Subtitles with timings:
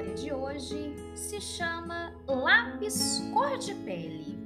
[0.00, 4.38] história de hoje se chama Lápis Cor de Pele.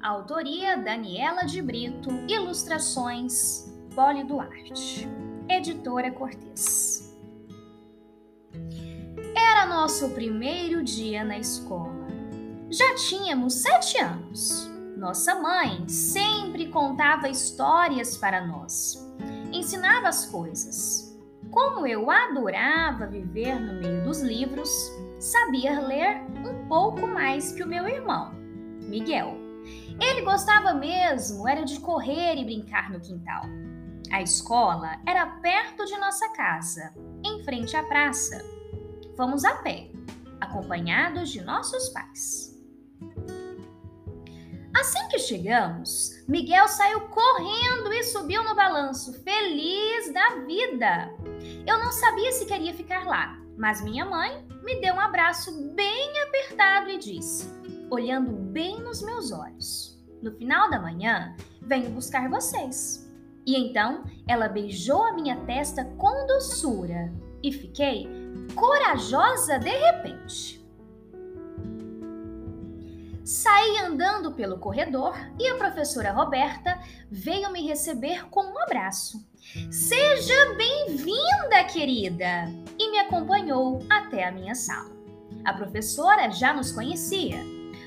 [0.00, 5.08] Autoria Daniela de Brito, ilustrações Poli Duarte.
[5.48, 7.12] Editora Cortez.
[9.36, 12.06] Era nosso primeiro dia na escola.
[12.70, 14.70] Já tínhamos sete anos.
[14.96, 18.96] Nossa mãe sempre contava histórias para nós,
[19.52, 21.13] ensinava as coisas
[21.54, 24.68] como eu adorava viver no meio dos livros,
[25.20, 28.32] sabia ler um pouco mais que o meu irmão,
[28.82, 29.38] Miguel.
[30.00, 33.44] Ele gostava mesmo era de correr e brincar no quintal.
[34.10, 36.92] A escola era perto de nossa casa,
[37.24, 38.44] em frente à praça.
[39.16, 39.90] Fomos a pé,
[40.40, 42.52] acompanhados de nossos pais.
[44.76, 51.14] Assim que chegamos, Miguel saiu correndo e subiu no balanço, feliz da vida.
[51.66, 56.22] Eu não sabia se queria ficar lá, mas minha mãe me deu um abraço bem
[56.22, 57.48] apertado e disse,
[57.90, 63.10] olhando bem nos meus olhos: No final da manhã, venho buscar vocês.
[63.46, 68.08] E então ela beijou a minha testa com doçura e fiquei
[68.54, 70.64] corajosa de repente.
[73.24, 76.78] Saí andando pelo corredor e a professora Roberta
[77.10, 79.26] veio me receber com um abraço.
[79.70, 80.54] Seja
[81.14, 82.52] bem-vinda, querida!
[82.76, 84.90] E me acompanhou até a minha sala.
[85.44, 87.38] A professora já nos conhecia.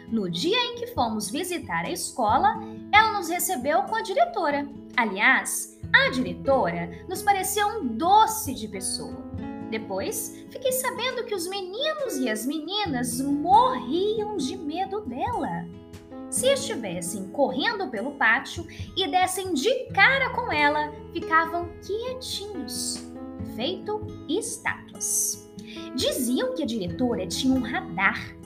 [0.09, 2.55] No dia em que fomos visitar a escola,
[2.91, 4.65] ela nos recebeu com a diretora.
[4.95, 9.17] Aliás, a diretora nos pareceu um doce de pessoa.
[9.69, 15.67] Depois, fiquei sabendo que os meninos e as meninas morriam de medo dela.
[16.29, 23.07] Se estivessem correndo pelo pátio e dessem de cara com ela, ficavam quietinhos,
[23.57, 25.49] feito estátuas.
[25.95, 28.37] Diziam que a diretora tinha um radar,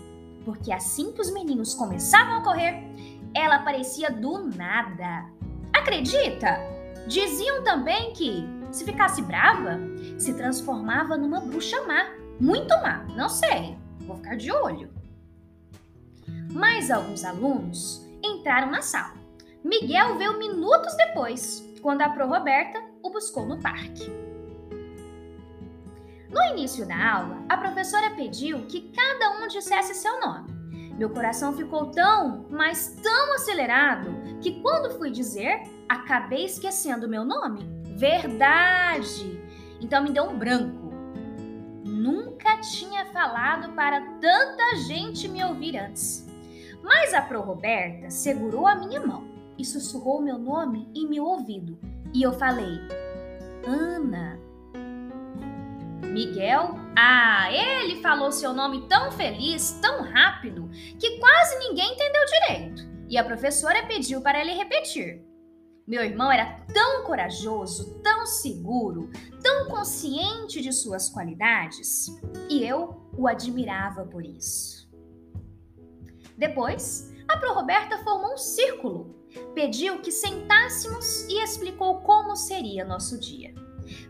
[0.46, 2.82] porque assim que os meninos começavam a correr,
[3.36, 5.30] ela aparecia do nada.
[5.74, 6.58] Acredita?
[7.08, 9.78] Diziam também que se ficasse brava,
[10.18, 12.16] se transformava numa bruxa má.
[12.40, 13.78] Muito má, não sei.
[14.08, 14.90] Vou ficar de olho.
[16.54, 19.16] Mais alguns alunos entraram na sala.
[19.64, 24.31] Miguel veio minutos depois, quando a Pro Roberta o buscou no parque.
[26.32, 30.50] No início da aula, a professora pediu que cada um dissesse seu nome.
[30.98, 34.10] Meu coração ficou tão, mas tão acelerado
[34.40, 37.70] que quando fui dizer, acabei esquecendo meu nome.
[37.98, 39.42] Verdade!
[39.82, 40.92] Então me deu um branco.
[41.84, 46.26] Nunca tinha falado para tanta gente me ouvir antes.
[46.82, 49.28] Mas a Pro Roberta segurou a minha mão
[49.58, 51.78] e sussurrou meu nome em meu ouvido.
[52.14, 52.80] E eu falei:
[53.66, 54.40] Ana.
[56.12, 56.76] Miguel?
[56.96, 62.92] Ah, ele falou seu nome tão feliz, tão rápido, que quase ninguém entendeu direito.
[63.10, 65.24] E a professora pediu para ele repetir.
[65.88, 69.10] Meu irmão era tão corajoso, tão seguro,
[69.42, 72.08] tão consciente de suas qualidades,
[72.50, 74.90] e eu o admirava por isso.
[76.38, 79.16] Depois, a Pro Roberta formou um círculo,
[79.54, 83.54] pediu que sentássemos e explicou como seria nosso dia.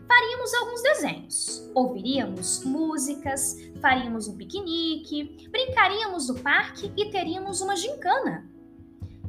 [0.06, 8.50] Faríamos alguns desenhos, ouviríamos músicas, faríamos um piquenique, brincaríamos no parque e teríamos uma gincana.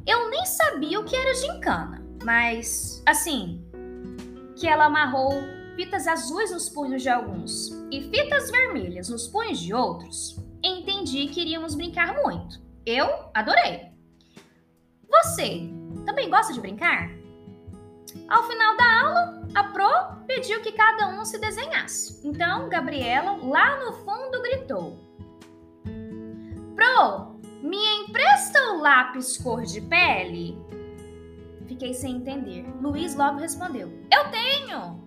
[0.06, 3.64] Eu nem sabia o que era gincana, mas, assim,
[4.56, 5.32] que ela amarrou
[5.76, 11.40] fitas azuis nos punhos de alguns e fitas vermelhas nos punhos de outros, entendi que
[11.40, 12.62] iríamos brincar muito.
[12.86, 13.92] Eu adorei.
[15.08, 15.70] Você
[16.04, 17.23] também gosta de brincar?
[18.28, 22.20] Ao final da aula, a Pro pediu que cada um se desenhasse.
[22.26, 24.98] Então, Gabriela, lá no fundo, gritou:
[26.74, 30.58] Pro, me empresta o lápis cor de pele?
[31.66, 32.64] Fiquei sem entender.
[32.80, 35.02] Luiz logo respondeu: Eu tenho!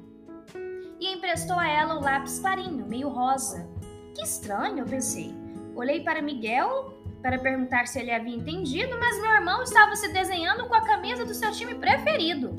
[0.99, 3.69] E emprestou a ela o lápis clarinho, meio rosa.
[4.15, 5.35] Que estranho, eu pensei.
[5.75, 10.67] Olhei para Miguel para perguntar se ele havia entendido, mas meu irmão estava se desenhando
[10.67, 12.55] com a camisa do seu time preferido.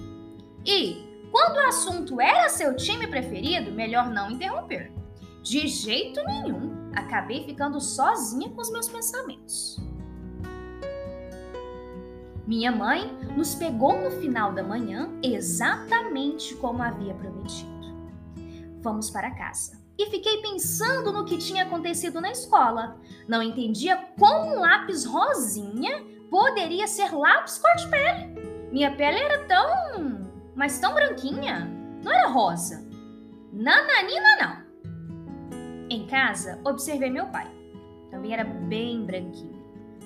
[0.68, 4.92] E, quando o assunto era seu time preferido, melhor não interromper.
[5.42, 9.80] De jeito nenhum, acabei ficando sozinha com os meus pensamentos.
[12.46, 17.68] Minha mãe nos pegou no final da manhã exatamente como havia prometido.
[18.82, 23.00] Fomos para casa e fiquei pensando no que tinha acontecido na escola.
[23.26, 28.48] Não entendia como um lápis rosinha poderia ser lápis cor de pele.
[28.70, 30.17] Minha pele era tão,
[30.58, 31.70] mas tão branquinha,
[32.02, 32.84] não era rosa.
[33.52, 35.88] Nananina não.
[35.88, 37.48] Em casa, observei meu pai.
[38.10, 39.56] Também era bem branquinho,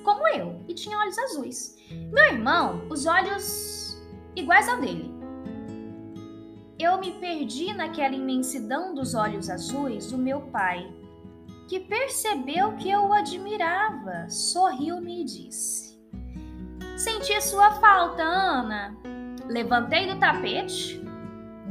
[0.04, 1.78] como eu, e tinha olhos azuis.
[2.12, 3.98] Meu irmão, os olhos
[4.36, 5.10] iguais ao dele.
[6.78, 10.92] Eu me perdi naquela imensidão dos olhos azuis do meu pai,
[11.66, 15.98] que percebeu que eu o admirava, sorriu-me e disse:
[16.98, 19.11] Senti sua falta, Ana.
[19.52, 20.98] Levantei do tapete,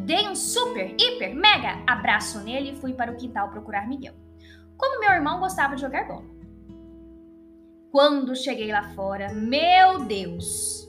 [0.06, 4.14] dei um super, hiper, mega abraço nele e fui para o quintal procurar Miguel.
[4.78, 6.30] Como meu irmão gostava de jogar bola.
[7.92, 10.88] Quando cheguei lá fora, meu Deus!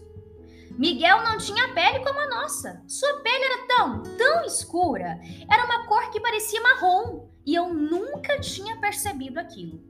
[0.73, 2.83] Miguel não tinha pele como a nossa.
[2.87, 5.19] Sua pele era tão, tão escura.
[5.50, 9.83] Era uma cor que parecia marrom e eu nunca tinha percebido aquilo.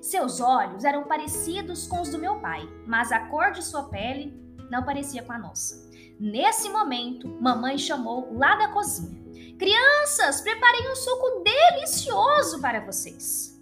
[0.00, 4.32] Seus olhos eram parecidos com os do meu pai, mas a cor de sua pele
[4.70, 5.84] não parecia com a nossa.
[6.18, 9.22] Nesse momento, mamãe chamou lá da cozinha.
[9.58, 13.60] Crianças, preparei um suco delicioso para vocês.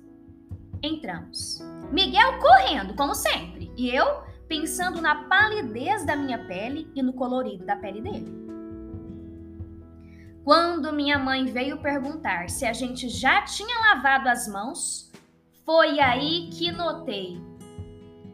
[0.83, 1.61] Entramos.
[1.91, 7.65] Miguel correndo, como sempre, e eu pensando na palidez da minha pele e no colorido
[7.65, 8.43] da pele dele.
[10.45, 15.13] Quando minha mãe veio perguntar se a gente já tinha lavado as mãos,
[15.65, 17.41] foi aí que notei.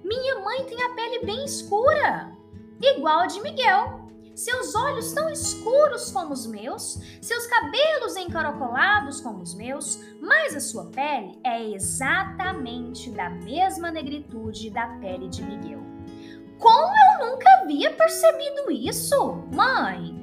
[0.03, 2.33] Minha mãe tem a pele bem escura,
[2.81, 4.08] igual a de Miguel.
[4.39, 10.61] Seus olhos tão escuros como os meus, seus cabelos encaracolados como os meus, mas a
[10.61, 15.81] sua pele é exatamente da mesma negritude da pele de Miguel.
[16.57, 20.17] Como eu nunca havia percebido isso, mãe?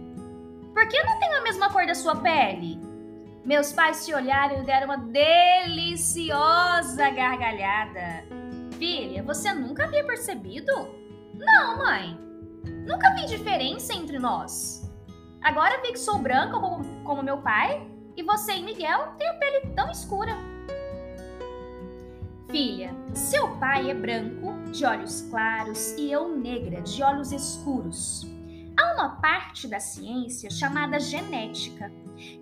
[0.74, 2.80] Por que não tem a mesma cor da sua pele?
[3.44, 6.30] Meus pais se olharam e deram uma deliciosa
[7.10, 8.24] gargalhada.
[8.80, 10.72] Filha, você nunca havia percebido?
[11.34, 12.25] Não, mãe.
[12.86, 14.88] Nunca vi diferença entre nós.
[15.42, 19.34] Agora vi que sou branca como, como meu pai e você e Miguel têm a
[19.34, 20.36] pele tão escura.
[22.50, 28.26] Filha, seu pai é branco, de olhos claros, e eu negra, de olhos escuros.
[28.78, 31.92] Há uma parte da ciência chamada genética,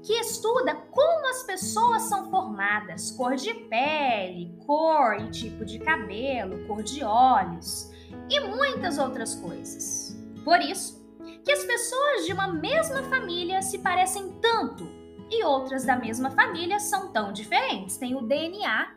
[0.04, 6.68] que estuda como as pessoas são formadas, cor de pele, cor e tipo de cabelo,
[6.68, 7.92] cor de olhos
[8.30, 10.23] e muitas outras coisas.
[10.44, 11.04] Por isso,
[11.44, 14.88] que as pessoas de uma mesma família se parecem tanto
[15.30, 18.96] e outras da mesma família são tão diferentes, têm o DNA.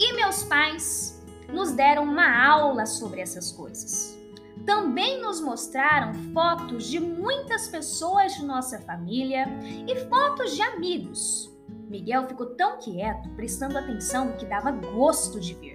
[0.00, 4.22] E meus pais nos deram uma aula sobre essas coisas
[4.64, 9.46] também nos mostraram fotos de muitas pessoas de nossa família
[9.86, 11.50] e fotos de amigos.
[11.88, 15.71] Miguel ficou tão quieto, prestando atenção, que dava gosto de ver.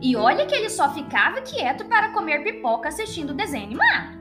[0.00, 4.16] E olha que ele só ficava quieto para comer pipoca assistindo desenho animado.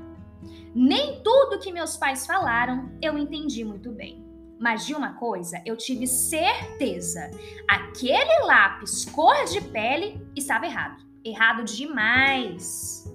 [0.74, 4.26] Nem tudo que meus pais falaram eu entendi muito bem.
[4.60, 7.30] Mas de uma coisa eu tive certeza:
[7.68, 11.04] aquele lápis cor de pele estava errado.
[11.24, 13.06] Errado demais.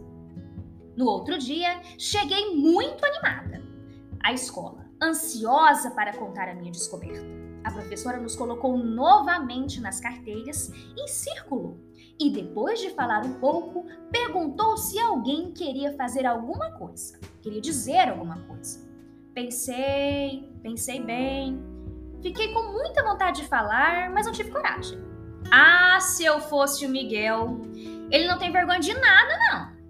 [0.97, 3.63] No outro dia, cheguei muito animada
[4.23, 7.25] à escola, ansiosa para contar a minha descoberta.
[7.65, 11.81] A professora nos colocou novamente nas carteiras em círculo
[12.21, 18.11] e, depois de falar um pouco, perguntou se alguém queria fazer alguma coisa, queria dizer
[18.11, 18.87] alguma coisa.
[19.33, 21.59] Pensei, pensei bem,
[22.21, 24.99] fiquei com muita vontade de falar, mas não tive coragem.
[25.51, 27.63] Ah, se eu fosse o Miguel!
[28.11, 29.81] Ele não tem vergonha de nada, não.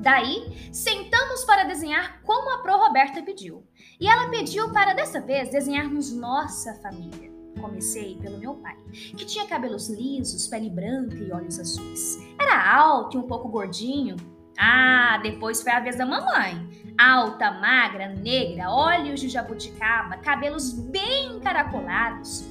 [0.00, 3.64] Daí, sentamos para desenhar como a Pro Roberta pediu.
[4.00, 7.31] E ela pediu para dessa vez desenharmos nossa família.
[7.60, 8.76] Comecei pelo meu pai,
[9.16, 12.18] que tinha cabelos lisos, pele branca e olhos azuis.
[12.40, 14.16] Era alto e um pouco gordinho.
[14.58, 16.68] Ah, depois foi a vez da mamãe.
[16.98, 22.44] Alta, magra, negra, olhos de jabuticaba, cabelos bem encaracolados,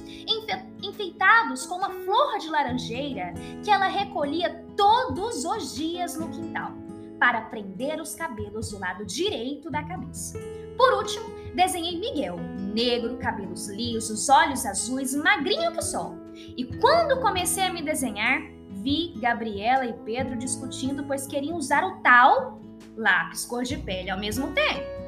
[0.82, 3.32] enfeitados com uma flor de laranjeira
[3.62, 6.72] que ela recolhia todos os dias no quintal
[7.18, 10.38] para prender os cabelos do lado direito da cabeça.
[10.76, 12.36] Por último, desenhei Miguel,
[12.74, 16.16] negro, cabelos lisos, olhos azuis, magrinho que o sol.
[16.56, 22.00] E quando comecei a me desenhar, vi Gabriela e Pedro discutindo, pois queriam usar o
[22.02, 22.60] tal
[22.96, 25.02] lápis cor de pele ao mesmo tempo.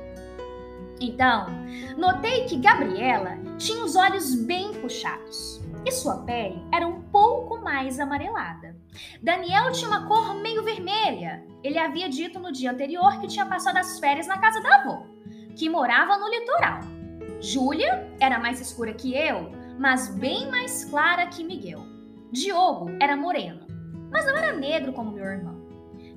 [1.01, 1.47] Então,
[1.97, 8.01] notei que Gabriela tinha os olhos bem puxados e sua pele era um pouco mais
[8.01, 8.77] amarelada.
[9.23, 11.45] Daniel tinha uma cor meio vermelha.
[11.63, 15.07] Ele havia dito no dia anterior que tinha passado as férias na casa da avó,
[15.57, 16.81] que morava no litoral.
[17.41, 21.85] Júlia era mais escura que eu, mas bem mais clara que Miguel.
[22.33, 23.67] Diogo era moreno,
[24.11, 25.63] mas não era negro como meu irmão.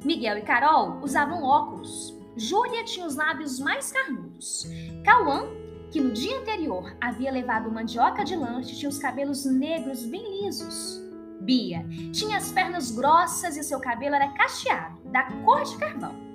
[0.04, 2.18] Miguel e Carol usavam óculos.
[2.36, 4.66] Júlia tinha os lábios mais carnudos.
[5.04, 5.48] Cauã
[5.92, 11.02] que no dia anterior havia levado mandioca de lanche tinha os cabelos negros bem lisos.
[11.42, 16.27] Bia tinha as pernas grossas e seu cabelo era cacheado, da cor de carvão.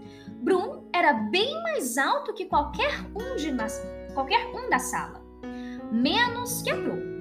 [0.43, 3.55] Bruno era bem mais alto que qualquer um, de
[4.13, 5.25] qualquer um da sala,
[5.93, 7.13] menos que a Pro.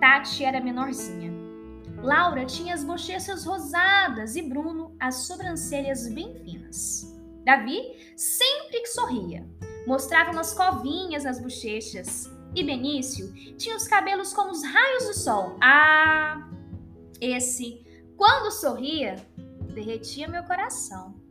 [0.00, 1.32] Tati era menorzinha.
[2.02, 7.16] Laura tinha as bochechas rosadas e Bruno as sobrancelhas bem finas.
[7.44, 7.80] Davi
[8.16, 9.48] sempre que sorria,
[9.86, 12.30] mostrava umas covinhas nas bochechas.
[12.54, 15.56] E Benício tinha os cabelos como os raios do sol.
[15.62, 16.48] Ah,
[17.20, 17.84] esse,
[18.16, 19.16] quando sorria,
[19.74, 21.25] derretia meu coração.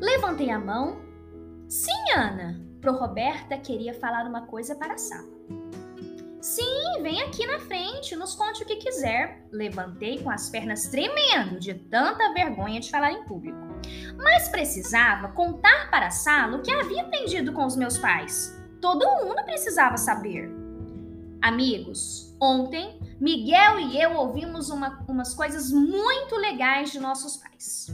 [0.00, 1.00] Levantei a mão.
[1.68, 2.60] Sim, Ana.
[2.80, 5.28] Pro Roberta queria falar uma coisa para a sala.
[6.40, 9.46] Sim, vem aqui na frente, nos conte o que quiser.
[9.52, 13.58] Levantei com as pernas tremendo de tanta vergonha de falar em público.
[14.16, 18.58] Mas precisava contar para a sala o que havia aprendido com os meus pais.
[18.80, 20.50] Todo mundo precisava saber.
[21.42, 27.88] Amigos, ontem Miguel e eu ouvimos uma, umas coisas muito legais de nossos pais.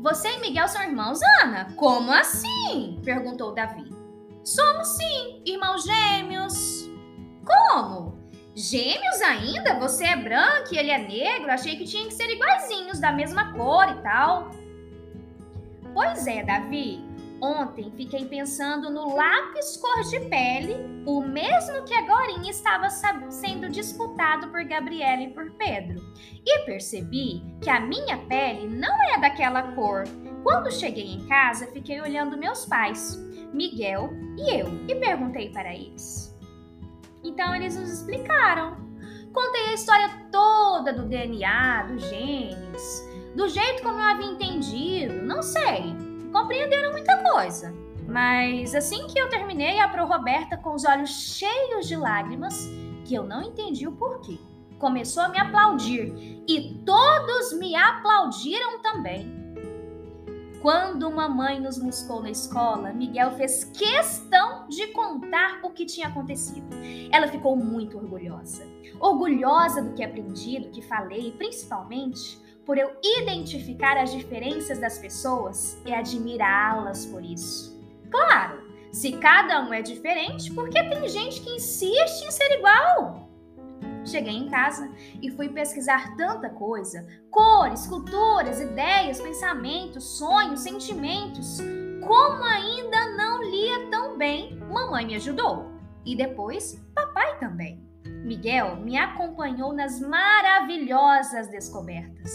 [0.00, 1.72] Você e Miguel são irmãos, Ana?
[1.76, 2.98] Como assim?
[3.04, 3.84] perguntou Davi.
[4.42, 6.90] Somos sim, irmãos gêmeos.
[7.44, 8.18] Como?
[8.54, 9.78] Gêmeos ainda?
[9.78, 11.52] Você é branco e ele é negro?
[11.52, 14.50] Achei que tinha que ser iguaizinhos, da mesma cor e tal.
[15.92, 17.04] Pois é, Davi.
[17.42, 20.74] Ontem fiquei pensando no lápis cor de pele,
[21.06, 22.90] o mesmo que agora estava
[23.30, 26.00] sendo disputado por Gabriela e por Pedro.
[26.44, 30.04] E percebi que a minha pele não é daquela cor.
[30.42, 33.16] Quando cheguei em casa, fiquei olhando meus pais,
[33.54, 36.36] Miguel e eu, e perguntei para eles.
[37.24, 38.76] Então eles nos explicaram.
[39.32, 45.40] Contei a história toda do DNA, dos genes, do jeito como eu havia entendido, não
[45.40, 46.09] sei.
[46.32, 47.74] Compreenderam muita coisa.
[48.06, 52.68] Mas assim que eu terminei, a Pro Roberta, com os olhos cheios de lágrimas,
[53.04, 54.38] que eu não entendi o porquê,
[54.78, 56.12] começou a me aplaudir.
[56.48, 59.40] E todos me aplaudiram também.
[60.60, 66.68] Quando mamãe nos buscou na escola, Miguel fez questão de contar o que tinha acontecido.
[67.10, 68.66] Ela ficou muito orgulhosa.
[68.98, 75.80] Orgulhosa do que aprendi, do que falei, principalmente por eu identificar as diferenças das pessoas
[75.84, 77.78] e admirá-las por isso.
[78.10, 78.62] Claro,
[78.92, 83.28] se cada um é diferente, porque tem gente que insiste em ser igual.
[84.04, 84.90] Cheguei em casa
[85.20, 91.58] e fui pesquisar tanta coisa: cores, culturas, ideias, pensamentos, sonhos, sentimentos.
[92.00, 95.70] Como ainda não lia tão bem, mamãe me ajudou.
[96.04, 97.89] E depois, papai também.
[98.30, 102.32] Miguel me acompanhou nas maravilhosas descobertas.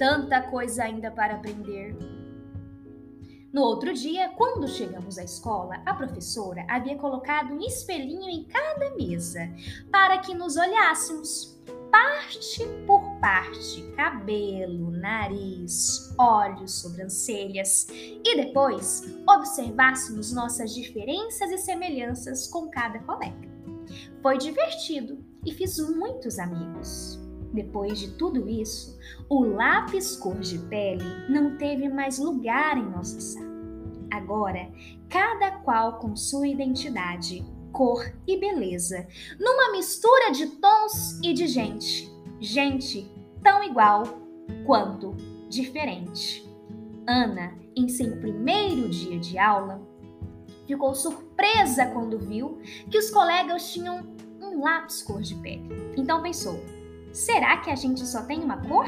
[0.00, 1.96] Tanta coisa ainda para aprender.
[3.52, 8.96] No outro dia, quando chegamos à escola, a professora havia colocado um espelhinho em cada
[8.96, 9.48] mesa
[9.92, 11.56] para que nos olhássemos
[11.88, 22.68] parte por parte, cabelo, nariz, olhos, sobrancelhas, e depois observássemos nossas diferenças e semelhanças com
[22.68, 23.55] cada colega.
[24.26, 27.16] Foi divertido e fiz muitos amigos.
[27.52, 28.98] Depois de tudo isso,
[29.30, 33.46] o lápis cor de pele não teve mais lugar em nossa sala.
[34.10, 34.68] Agora,
[35.08, 39.06] cada qual com sua identidade, cor e beleza,
[39.38, 42.12] numa mistura de tons e de gente.
[42.40, 43.08] Gente
[43.44, 44.02] tão igual
[44.66, 45.14] quanto
[45.48, 46.44] diferente.
[47.06, 49.80] Ana, em seu primeiro dia de aula,
[50.66, 52.58] ficou surpresa quando viu
[52.90, 55.68] que os colegas tinham um lápis cor de pele.
[55.96, 56.60] Então pensou:
[57.12, 58.86] Será que a gente só tem uma cor?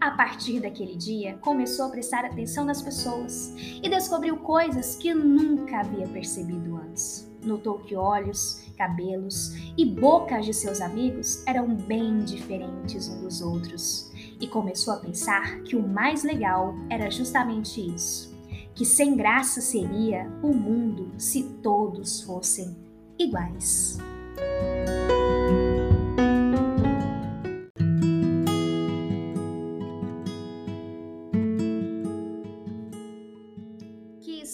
[0.00, 5.80] A partir daquele dia, começou a prestar atenção nas pessoas e descobriu coisas que nunca
[5.80, 7.30] havia percebido antes.
[7.42, 14.12] Notou que olhos, cabelos e bocas de seus amigos eram bem diferentes uns dos outros
[14.40, 18.34] e começou a pensar que o mais legal era justamente isso:
[18.74, 22.76] que sem graça seria o mundo se todos fossem
[23.18, 23.98] iguais.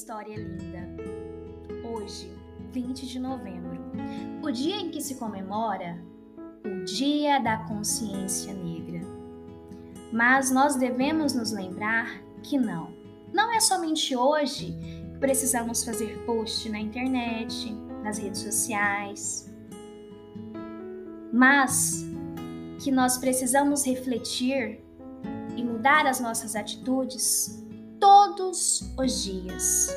[0.03, 0.89] História linda.
[1.89, 2.31] Hoje,
[2.73, 3.79] 20 de novembro,
[4.43, 6.03] o dia em que se comemora
[6.65, 9.01] o Dia da Consciência Negra.
[10.13, 12.91] Mas nós devemos nos lembrar que não.
[13.33, 14.77] Não é somente hoje
[15.13, 17.73] que precisamos fazer post na internet,
[18.03, 19.52] nas redes sociais,
[21.33, 22.05] mas
[22.83, 24.85] que nós precisamos refletir
[25.57, 27.65] e mudar as nossas atitudes
[27.99, 29.89] todos os dias.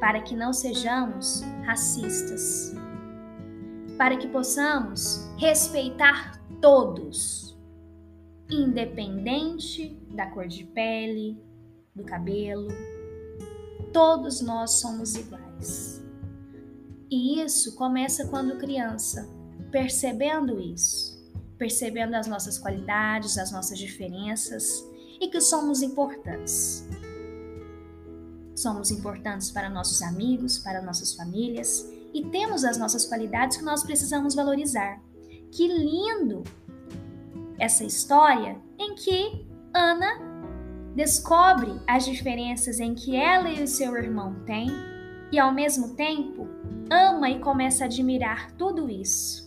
[0.00, 2.74] para que não sejamos racistas,
[3.96, 7.56] para que possamos respeitar todos,
[8.50, 11.42] independente da cor de pele,
[11.94, 12.68] do cabelo.
[13.94, 16.02] Todos nós somos iguais.
[17.10, 19.33] E isso começa quando criança,
[19.74, 21.20] percebendo isso,
[21.58, 24.88] percebendo as nossas qualidades, as nossas diferenças
[25.20, 26.86] e que somos importantes.
[28.54, 33.82] Somos importantes para nossos amigos, para nossas famílias e temos as nossas qualidades que nós
[33.82, 35.02] precisamos valorizar.
[35.50, 36.44] Que lindo
[37.58, 40.20] essa história em que Ana
[40.94, 44.68] descobre as diferenças em que ela e o seu irmão têm
[45.32, 46.46] e, ao mesmo tempo,
[46.88, 49.43] ama e começa a admirar tudo isso.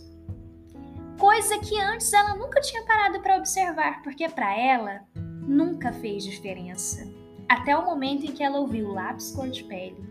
[1.18, 5.00] Coisa que antes ela nunca tinha parado para observar, porque para ela
[5.46, 7.08] nunca fez diferença,
[7.48, 10.06] até o momento em que ela ouviu lápis cor de pele.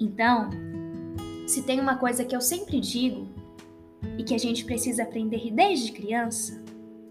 [0.00, 0.48] Então,
[1.46, 3.28] se tem uma coisa que eu sempre digo
[4.16, 6.62] e que a gente precisa aprender desde criança,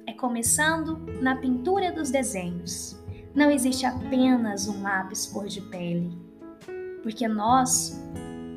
[0.07, 2.99] é começando na pintura dos desenhos.
[3.35, 6.11] Não existe apenas um lápis cor de pele,
[7.03, 8.01] porque nós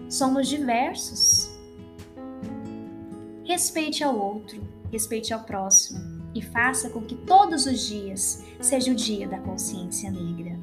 [0.09, 1.46] somos diversos.
[3.57, 8.95] Respeite ao outro, respeite ao próximo e faça com que todos os dias seja o
[8.95, 10.61] dia da consciência negra.